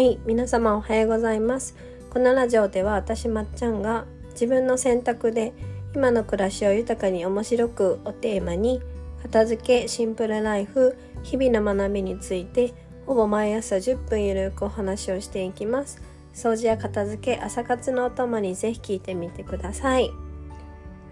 [0.00, 1.76] はい皆様おはようございます。
[2.08, 5.52] このラジオでは私まっちゃんが自分の選択で
[5.94, 8.80] 今の暮らしを豊かに面白くをテーマに
[9.20, 12.72] 片付けシンプルライフ日々の学びについて
[13.04, 16.00] ほぼ毎朝10分ゆるくお話をしていきます。
[16.32, 20.10] 掃除や片付け朝活のお供にぜひ聞いてみてください。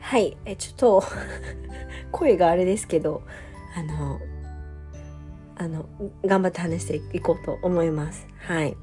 [0.01, 1.05] はいえちょっと
[2.11, 3.21] 声があれですけど
[3.77, 4.19] あの
[5.59, 5.87] あの
[6.25, 8.27] 頑張って話していこうと思います。
[8.47, 8.77] はい。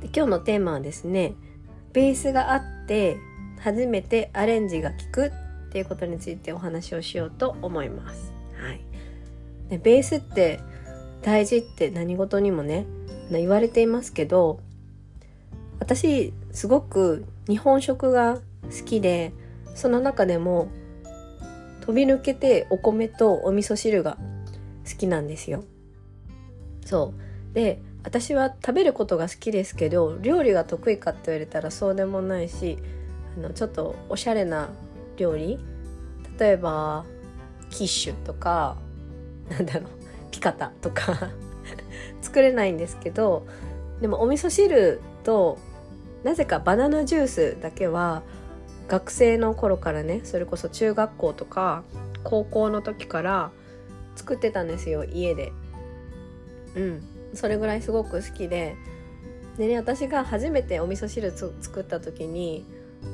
[0.00, 1.34] で今日のテーマはですね
[1.92, 3.16] ベースがあって
[3.60, 8.32] 初めてアレンジが効くっていうことについてお話をしようと思います。
[8.56, 8.80] はい。
[9.68, 10.60] でベースって
[11.22, 12.86] 大事って何事にもね
[13.30, 14.60] 言われていますけど
[15.80, 19.32] 私すごく日本食が好きで
[19.74, 20.68] その中でも
[21.80, 24.16] 飛び抜けてお米とお味噌汁が
[24.88, 25.64] 好きなんですよ。
[26.84, 27.14] そ
[27.52, 32.78] うで私は食べることが好きですけど料理が得意かって言われたらそうでもないし
[33.36, 34.68] あのちょっとおしゃれな
[35.16, 35.58] 料理
[36.38, 37.04] 例えば
[37.70, 38.76] キッシュとか
[39.48, 39.84] なんだろう
[40.30, 41.30] ピカタとか
[42.20, 43.46] 作れないんですけど
[44.00, 45.58] でもお味噌汁と
[46.24, 48.22] なぜかバナナジュースだけは
[48.88, 51.84] 学生の頃からねそれこそ中学校とか
[52.22, 53.50] 高校の時から
[54.14, 55.52] 作ってたんですよ家で。
[56.74, 57.02] うん。
[57.34, 58.76] それぐらいすごく好きで。
[59.58, 62.64] でね私が初めてお味噌汁作った時に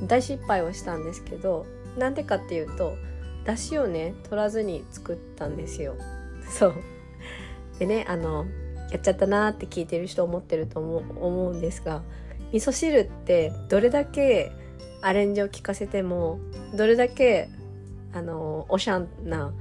[0.07, 1.67] 大失敗をしたんですけど
[1.99, 2.97] なんでかっていうと
[3.45, 5.97] 出汁をね取らずに作ったんですよ。
[6.49, 6.75] そう。
[7.79, 8.47] でねあの
[8.91, 12.03] やっちゃったなーって聞いてる人思ってると思思うんですが
[12.53, 14.53] 味噌汁ってどれだけ
[15.01, 16.41] アレンジを効かせても
[16.75, 17.49] どれだけ
[18.13, 19.53] あのおしゃんな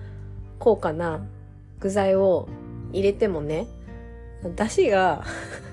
[0.60, 1.26] 高価な
[1.80, 2.48] 具材を
[2.92, 3.68] 入れてもね
[4.56, 5.24] 出汁が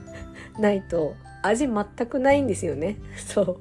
[0.58, 2.96] ないと味全くないんですよね。
[3.18, 3.56] そう。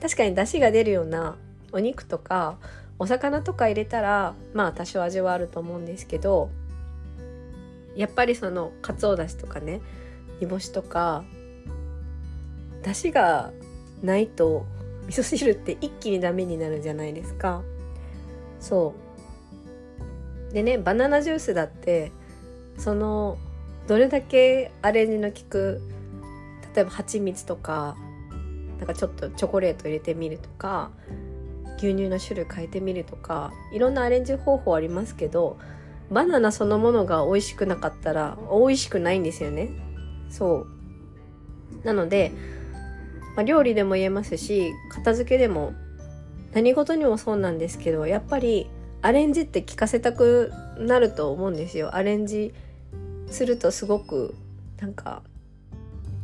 [0.00, 1.36] 確かに出汁が出るような
[1.72, 2.58] お肉とか
[2.98, 6.50] お魚とか入れたらまあ多少味はあると思うんですけど
[7.96, 9.80] やっぱりそのかつおだしとかね
[10.40, 11.24] 煮干しとか
[12.82, 13.52] 出汁が
[14.02, 14.66] ないと
[15.08, 17.62] 味噌汁って一気にダメになるじゃないですか。
[18.60, 19.05] そう。
[20.56, 22.12] でねバナナジュースだって
[22.78, 23.36] その
[23.88, 25.82] どれだけアレンジの効く
[26.74, 27.94] 例えば蜂蜜とか
[28.78, 30.92] なんかちょっとチョコレート入れてみるとか
[31.76, 35.58] 牛乳の種類変えてみるとかいろんなアレンジ方法ありますけど
[36.10, 39.68] バナナそのものが美味しくなかったら美味しくないんですよね。
[40.30, 40.66] そ
[41.84, 41.86] う。
[41.86, 42.32] なので
[43.34, 45.74] まあ、料理でも言えますし片付けでも
[46.54, 48.70] 何事にもそうなんですけどやっぱり
[49.02, 51.94] アレンジって聞かせたくなると思うんですよ。
[51.94, 52.54] アレンジ
[53.28, 54.34] するとすごく
[54.80, 55.22] なんか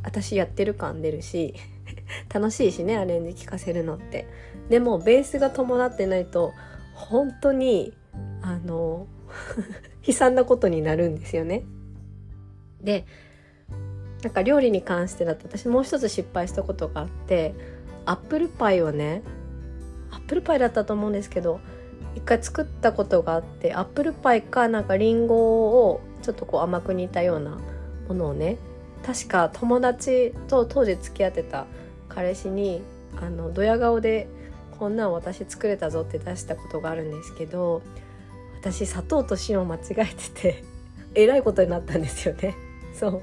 [0.03, 1.55] 私やってる感出るし
[2.33, 4.27] 楽しいしねアレンジ聞かせるのって。
[4.69, 6.53] でもベースが伴ってないと
[6.94, 7.93] 本当に
[8.43, 9.06] あの
[10.06, 11.65] 悲惨なことになるんですよね。
[12.81, 13.06] で
[14.22, 17.54] なんか料理に関してだと私もう一つ失敗したことがあって
[18.06, 19.22] アップルパイをね
[20.10, 21.60] アップルパイだったと思うんですけど
[22.14, 27.58] 一回作ったことがあってアップルパイかなんかリンゴをちょっとこう甘く煮たような
[28.08, 28.58] ものをね
[29.04, 31.66] 確か友達と当時付き合ってた
[32.08, 32.82] 彼氏に
[33.20, 34.28] あのドヤ顔で
[34.78, 37.82] こんなん私作れたぞって出したことがあるんですけど
[38.60, 40.64] 私砂糖と塩間違えてて
[41.14, 42.54] えらいことになったんですよね。
[42.94, 43.22] そう。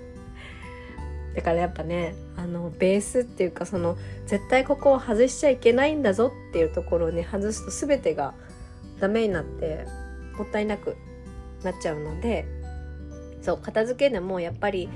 [1.35, 8.33] だからやっぱねあのベースっていうかその絶対ここを外しちゃいけないんだぞっていうところをね外すと全てが
[9.00, 9.86] ダメになって
[10.38, 10.96] もったいなく
[11.64, 12.46] なっちゃうので
[13.42, 14.90] そう片付けでもやっぱり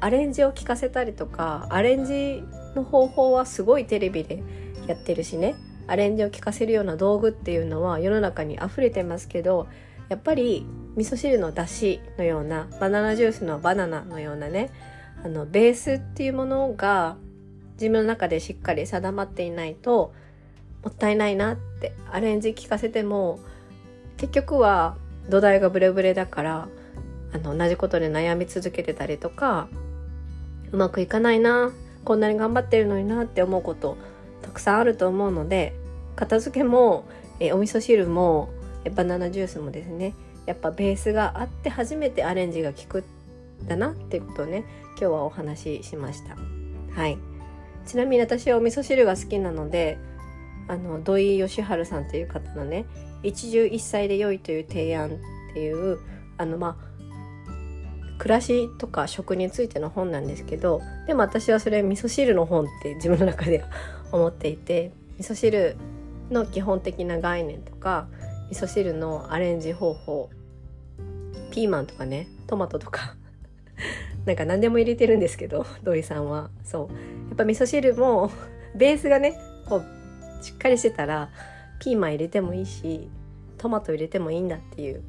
[0.00, 2.42] アレンジを聞かせたりとかアレンジ
[2.74, 4.42] の方法はすごいテレビで
[4.86, 5.54] やってるしね。
[5.86, 9.68] アレンジを聞かせるような道具っていうのは世の中に溢れてますけど
[10.08, 10.66] やっぱり
[10.96, 14.70] 味噌汁のだしのようなバナナジュースのバナナのようなね
[15.22, 17.16] あのベースっていうものが
[17.74, 20.14] 自分の中でしっかり定まっていないと
[20.84, 23.40] もったいないなってアレンジ聞かせても
[24.16, 24.96] 結局は
[25.28, 26.68] 土台がブレブレだから
[27.32, 29.68] あの同じことで悩み続けてたりとか
[30.70, 31.72] うまくいかないな
[32.04, 33.96] こんなに頑張ってるのになって思うこと
[34.42, 35.74] たくさんあると思うので
[36.16, 37.06] 片付けも
[37.40, 38.50] えお味噌汁も
[38.84, 40.14] えバナナジュースもですね
[40.46, 43.04] やっぱベースがあって初めてアレンジが効く
[43.66, 46.36] だなっていうことをね今日はお話ししました。
[46.94, 47.18] はい。
[47.86, 49.98] ちなみに私はお味噌汁が好きなので
[50.68, 52.86] あの土井善晴さんという方のね
[53.22, 55.10] 一汁一菜で良いという提案っ
[55.54, 55.98] ていう
[56.36, 56.94] あのまあ
[58.18, 63.68] 暮らしとか食についての本なんですけどでも私はそれ味噌汁の本って自分の中では
[64.12, 65.76] 思っていて味噌汁
[66.30, 68.08] の基本的な概念とか
[68.50, 70.30] 味噌汁のアレンジ方法
[71.50, 73.16] ピーマンとかねトマトとか
[74.24, 76.50] なんか何でも入れてるんですけど土井さんは。
[76.64, 76.94] そう。
[77.28, 78.30] やっぱ味噌汁も
[78.74, 79.38] ベースがね
[79.68, 79.84] こう
[80.42, 81.30] しっかりしてたら
[81.78, 83.08] ピーマン入れてもいいし
[83.58, 85.02] トマト入れてもいいんだっていう。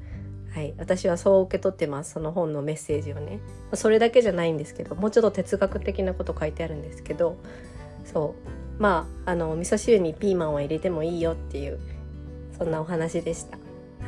[0.54, 2.14] はい、私はそう受け取ってます。
[2.14, 3.40] その本のメッセージをね。
[3.74, 7.38] それだけじゃないんですけどもうちょっと哲学的なこと書いてあるんですけど
[8.06, 8.36] そ
[8.80, 8.82] う。
[8.82, 11.80] まああの味噌汁にピーマンは入れてもいいよっていう
[12.58, 13.58] そんなお話でした。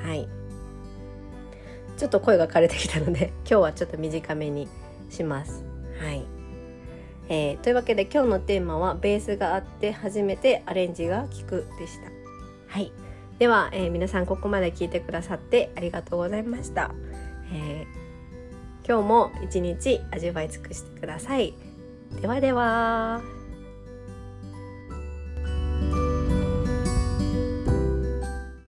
[0.02, 0.28] はい。
[1.98, 4.70] ちょっと声が枯れてきたので今日はちょっと短めに
[5.10, 5.66] します。
[6.00, 6.37] はい。
[7.29, 12.09] えー、というわけで今日のテーマはベースがあって初めてアレンジが効くでした。
[12.68, 12.91] はい。
[13.39, 16.91] では、えー、皆さんここまで聞いてくださってありがとうございました、
[17.53, 21.53] えー、今日も一日味わい尽くしてください。
[22.21, 23.21] ではでは